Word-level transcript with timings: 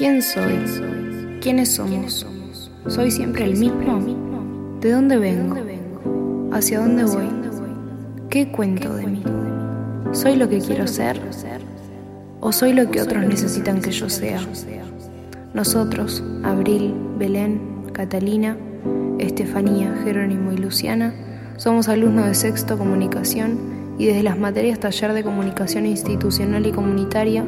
¿Quién 0.00 0.22
soy? 0.22 0.58
¿Quiénes 1.42 1.74
somos? 1.74 2.26
¿Soy 2.86 3.10
siempre 3.10 3.44
el 3.44 3.58
mismo? 3.58 4.78
¿De 4.80 4.92
dónde 4.92 5.18
vengo? 5.18 5.54
¿Hacia 6.52 6.80
dónde 6.80 7.04
voy? 7.04 7.28
¿Qué 8.30 8.50
cuento 8.50 8.94
de 8.94 9.06
mí? 9.06 9.22
¿Soy 10.12 10.36
lo 10.36 10.48
que 10.48 10.60
quiero 10.60 10.86
ser? 10.86 11.20
¿O 12.40 12.50
soy 12.50 12.72
lo 12.72 12.90
que 12.90 13.02
otros 13.02 13.26
necesitan 13.26 13.82
que 13.82 13.90
yo 13.90 14.08
sea? 14.08 14.40
Nosotros, 15.52 16.24
Abril, 16.44 16.94
Belén, 17.18 17.60
Catalina, 17.92 18.56
Estefanía, 19.18 19.94
Jerónimo 20.02 20.50
y 20.52 20.56
Luciana, 20.56 21.12
somos 21.58 21.90
alumnos 21.90 22.24
de 22.24 22.34
sexto 22.34 22.78
comunicación 22.78 23.94
y 23.98 24.06
desde 24.06 24.22
las 24.22 24.38
materias 24.38 24.80
taller 24.80 25.12
de 25.12 25.22
comunicación 25.22 25.84
institucional 25.84 26.64
y 26.64 26.72
comunitaria 26.72 27.44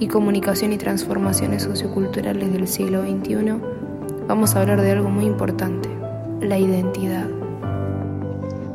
y 0.00 0.06
comunicación 0.06 0.72
y 0.72 0.78
transformaciones 0.78 1.64
socioculturales 1.64 2.52
del 2.52 2.68
siglo 2.68 3.02
XXI, 3.02 3.54
vamos 4.28 4.54
a 4.54 4.60
hablar 4.60 4.80
de 4.80 4.92
algo 4.92 5.08
muy 5.08 5.24
importante, 5.24 5.88
la 6.40 6.58
identidad. 6.58 7.26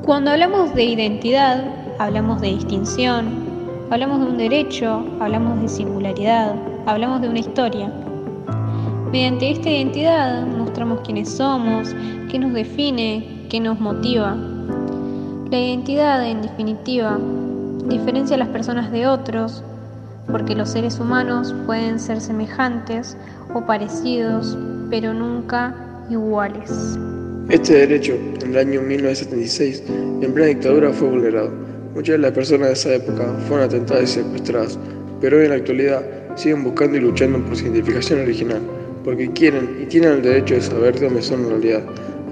Cuando 0.04 0.32
hablamos 0.32 0.76
de 0.76 0.84
identidad, 0.84 1.64
hablamos 1.98 2.42
de 2.42 2.50
distinción, 2.50 3.28
hablamos 3.90 4.20
de 4.20 4.26
un 4.26 4.38
derecho, 4.38 5.06
hablamos 5.20 5.62
de 5.62 5.70
singularidad, 5.70 6.56
hablamos 6.86 7.22
de 7.22 7.30
una 7.30 7.40
historia. 7.40 7.92
Mediante 9.12 9.52
esta 9.52 9.70
identidad 9.70 10.46
mostramos 10.46 11.02
quiénes 11.02 11.30
somos, 11.30 11.96
qué 12.30 12.40
nos 12.40 12.54
define, 12.54 13.46
qué 13.50 13.60
nos 13.60 13.80
motiva. 13.80 14.36
La 15.52 15.60
identidad, 15.60 16.26
en 16.28 16.42
definitiva, 16.42 17.18
diferencia 17.88 18.36
a 18.36 18.40
las 18.40 18.50
personas 18.50 18.92
de 18.92 19.08
otros, 19.08 19.64
porque 20.34 20.56
los 20.56 20.72
seres 20.72 21.00
humanos 21.00 21.54
pueden 21.68 22.00
ser 22.00 22.20
semejantes 22.20 23.16
o 23.54 23.64
parecidos, 23.68 24.58
pero 24.90 25.14
nunca 25.14 25.76
iguales. 26.10 26.72
Este 27.50 27.74
derecho, 27.74 28.14
en 28.42 28.50
el 28.50 28.58
año 28.58 28.82
1976, 28.82 29.84
en 30.24 30.34
plena 30.34 30.50
dictadura, 30.50 30.92
fue 30.92 31.08
vulnerado. 31.10 31.52
Muchas 31.94 32.14
de 32.14 32.18
las 32.18 32.32
personas 32.32 32.68
de 32.70 32.74
esa 32.74 32.96
época 32.96 33.26
fueron 33.48 33.68
atentadas 33.68 34.06
y 34.06 34.08
secuestradas, 34.08 34.80
pero 35.22 35.38
hoy 35.38 35.44
en 35.44 35.50
la 35.52 35.58
actualidad 35.58 36.02
siguen 36.36 36.64
buscando 36.64 36.98
y 36.98 37.02
luchando 37.02 37.38
por 37.46 37.56
su 37.56 37.66
identificación 37.66 38.22
original, 38.22 38.62
porque 39.04 39.32
quieren 39.34 39.84
y 39.84 39.86
tienen 39.86 40.14
el 40.14 40.22
derecho 40.24 40.56
de 40.56 40.62
saber 40.62 41.00
dónde 41.00 41.22
son 41.22 41.44
en 41.44 41.50
realidad. 41.50 41.84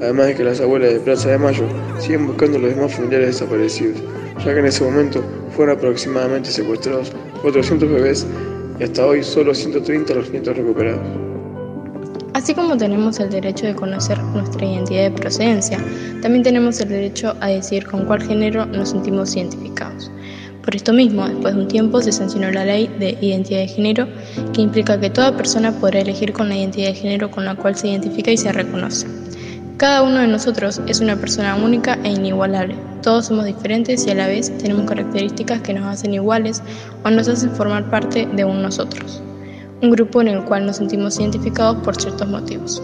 Además 0.01 0.25
de 0.25 0.35
que 0.35 0.43
las 0.43 0.59
abuelas 0.59 0.91
de 0.91 0.99
Plaza 1.01 1.29
de 1.29 1.37
Mayo 1.37 1.65
siguen 1.99 2.25
buscando 2.25 2.57
a 2.57 2.61
los 2.61 2.75
demás 2.75 2.95
familiares 2.95 3.27
desaparecidos, 3.27 4.01
ya 4.43 4.55
que 4.55 4.59
en 4.59 4.65
ese 4.65 4.83
momento 4.83 5.23
fueron 5.55 5.77
aproximadamente 5.77 6.49
secuestrados 6.49 7.13
400 7.41 7.89
bebés 7.89 8.27
y 8.79 8.83
hasta 8.83 9.05
hoy 9.05 9.23
solo 9.23 9.53
130 9.53 10.13
los 10.13 10.29
nietos 10.31 10.57
recuperados. 10.57 11.01
Así 12.33 12.53
como 12.55 12.77
tenemos 12.77 13.19
el 13.19 13.29
derecho 13.29 13.65
de 13.67 13.75
conocer 13.75 14.17
nuestra 14.23 14.65
identidad 14.65 15.03
de 15.03 15.11
procedencia, 15.11 15.77
también 16.21 16.43
tenemos 16.43 16.79
el 16.79 16.89
derecho 16.89 17.35
a 17.41 17.47
decidir 17.47 17.85
con 17.85 18.05
cuál 18.05 18.23
género 18.23 18.65
nos 18.65 18.89
sentimos 18.89 19.35
identificados. 19.35 20.09
Por 20.63 20.75
esto 20.75 20.93
mismo, 20.93 21.27
después 21.27 21.55
de 21.55 21.61
un 21.61 21.67
tiempo 21.67 22.01
se 22.01 22.11
sancionó 22.11 22.51
la 22.51 22.63
ley 22.63 22.87
de 22.99 23.17
identidad 23.21 23.59
de 23.59 23.67
género, 23.67 24.07
que 24.53 24.61
implica 24.61 24.99
que 24.99 25.09
toda 25.09 25.35
persona 25.35 25.71
podrá 25.71 25.99
elegir 26.01 26.33
con 26.33 26.49
la 26.49 26.55
identidad 26.55 26.89
de 26.89 26.95
género 26.95 27.31
con 27.31 27.45
la 27.45 27.55
cual 27.55 27.75
se 27.75 27.89
identifica 27.89 28.31
y 28.31 28.37
se 28.37 28.51
reconoce. 28.51 29.07
Cada 29.77 30.03
uno 30.03 30.19
de 30.19 30.27
nosotros 30.27 30.79
es 30.87 30.99
una 31.01 31.15
persona 31.15 31.55
única 31.55 31.97
e 32.03 32.09
inigualable. 32.09 32.75
Todos 33.01 33.25
somos 33.25 33.45
diferentes 33.45 34.05
y 34.05 34.11
a 34.11 34.15
la 34.15 34.27
vez 34.27 34.55
tenemos 34.59 34.85
características 34.85 35.61
que 35.61 35.73
nos 35.73 35.85
hacen 35.85 36.13
iguales 36.13 36.61
o 37.03 37.09
nos 37.09 37.27
hacen 37.27 37.49
formar 37.51 37.89
parte 37.89 38.27
de 38.27 38.45
un 38.45 38.61
nosotros, 38.61 39.23
un 39.81 39.89
grupo 39.89 40.21
en 40.21 40.27
el 40.27 40.45
cual 40.45 40.67
nos 40.67 40.77
sentimos 40.77 41.19
identificados 41.19 41.77
por 41.77 41.99
ciertos 41.99 42.27
motivos. 42.27 42.81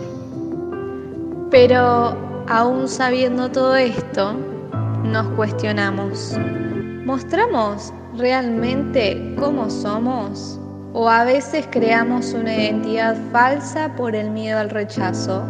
Pero 1.51 2.17
aún 2.47 2.87
sabiendo 2.87 3.51
todo 3.51 3.75
esto, 3.75 4.33
nos 5.03 5.27
cuestionamos. 5.35 6.35
¿Mostramos 7.05 7.93
realmente 8.17 9.35
cómo 9.37 9.69
somos? 9.69 10.59
¿O 10.93 11.07
a 11.07 11.25
veces 11.25 11.67
creamos 11.69 12.33
una 12.33 12.55
identidad 12.55 13.15
falsa 13.31 13.93
por 13.95 14.15
el 14.15 14.31
miedo 14.31 14.57
al 14.57 14.71
rechazo? 14.71 15.43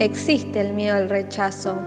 Existe 0.00 0.60
el 0.60 0.74
miedo 0.74 0.96
al 0.96 1.08
rechazo, 1.08 1.78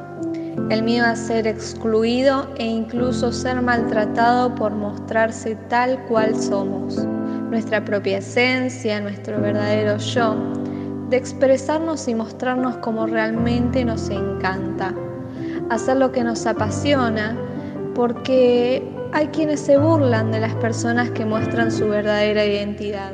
el 0.70 0.84
miedo 0.84 1.06
a 1.06 1.16
ser 1.16 1.48
excluido 1.48 2.54
e 2.58 2.66
incluso 2.66 3.32
ser 3.32 3.62
maltratado 3.62 4.54
por 4.56 4.74
mostrarse 4.74 5.56
tal 5.70 5.98
cual 6.08 6.36
somos, 6.36 7.06
nuestra 7.50 7.84
propia 7.86 8.18
esencia, 8.18 9.00
nuestro 9.00 9.40
verdadero 9.40 9.98
yo, 9.98 10.36
de 11.10 11.16
expresarnos 11.16 12.08
y 12.10 12.16
mostrarnos 12.16 12.76
como 12.78 13.08
realmente 13.08 13.86
nos 13.86 14.10
encanta, 14.10 14.94
hacer 15.70 15.98
lo 15.98 16.12
que 16.12 16.24
nos 16.24 16.46
apasiona, 16.46 17.38
porque 17.96 18.84
hay 19.14 19.28
quienes 19.28 19.62
se 19.62 19.78
burlan 19.78 20.32
de 20.32 20.42
las 20.42 20.56
personas 20.56 21.10
que 21.12 21.26
muestran 21.26 21.72
su 21.72 21.88
verdadera 21.88 22.46
identidad. 22.46 23.14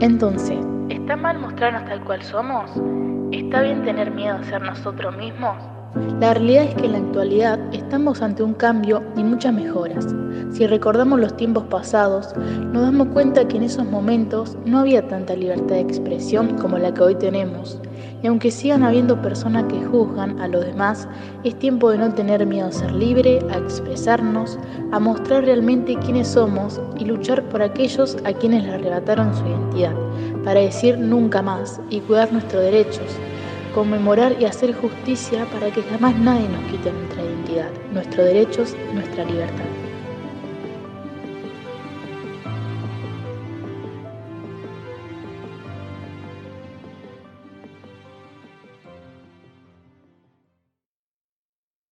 Entonces, 0.00 0.58
¿está 0.88 1.14
mal 1.14 1.38
mostrarnos 1.38 1.84
tal 1.84 2.02
cual 2.04 2.22
somos? 2.22 2.70
¿Está 3.32 3.60
bien 3.60 3.82
tener 3.82 4.10
miedo 4.10 4.36
a 4.36 4.44
ser 4.44 4.62
nosotros 4.62 5.14
mismos? 5.18 5.56
La 6.20 6.34
realidad 6.34 6.64
es 6.64 6.74
que 6.74 6.86
en 6.86 6.92
la 6.92 6.98
actualidad 6.98 7.58
estamos 7.72 8.20
ante 8.20 8.42
un 8.42 8.54
cambio 8.54 9.02
y 9.16 9.22
muchas 9.22 9.52
mejoras. 9.54 10.06
Si 10.52 10.66
recordamos 10.66 11.20
los 11.20 11.36
tiempos 11.36 11.64
pasados, 11.64 12.34
nos 12.72 12.82
damos 12.82 13.08
cuenta 13.08 13.46
que 13.46 13.56
en 13.56 13.64
esos 13.64 13.86
momentos 13.86 14.56
no 14.64 14.80
había 14.80 15.06
tanta 15.06 15.36
libertad 15.36 15.76
de 15.76 15.80
expresión 15.80 16.56
como 16.58 16.78
la 16.78 16.92
que 16.92 17.02
hoy 17.02 17.14
tenemos. 17.14 17.80
Y 18.22 18.26
aunque 18.26 18.50
sigan 18.50 18.82
habiendo 18.82 19.20
personas 19.20 19.64
que 19.64 19.84
juzgan 19.84 20.40
a 20.40 20.48
los 20.48 20.64
demás, 20.64 21.06
es 21.44 21.58
tiempo 21.58 21.90
de 21.90 21.98
no 21.98 22.12
tener 22.14 22.44
miedo 22.46 22.68
a 22.68 22.72
ser 22.72 22.92
libre, 22.92 23.38
a 23.52 23.58
expresarnos, 23.58 24.58
a 24.92 24.98
mostrar 24.98 25.44
realmente 25.44 25.96
quiénes 25.96 26.28
somos 26.28 26.80
y 26.98 27.04
luchar 27.04 27.42
por 27.50 27.62
aquellos 27.62 28.16
a 28.24 28.32
quienes 28.32 28.64
le 28.64 28.72
arrebataron 28.72 29.34
su 29.34 29.46
identidad, 29.46 29.94
para 30.42 30.60
decir 30.60 30.98
nunca 30.98 31.42
más 31.42 31.80
y 31.90 32.00
cuidar 32.00 32.32
nuestros 32.32 32.62
derechos, 32.62 33.18
conmemorar 33.74 34.36
y 34.40 34.44
hacer 34.44 34.72
justicia 34.74 35.44
para 35.46 35.70
que 35.70 35.82
jamás 35.82 36.16
nadie 36.16 36.48
nos 36.48 36.70
quite 36.70 36.92
nuestra 36.92 37.22
identidad, 37.22 37.70
nuestros 37.92 38.26
derechos, 38.26 38.76
nuestra 38.94 39.24
libertad. 39.24 39.83